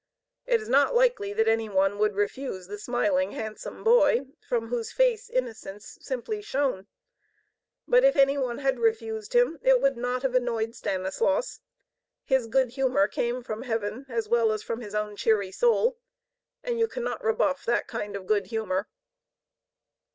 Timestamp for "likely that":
0.95-1.47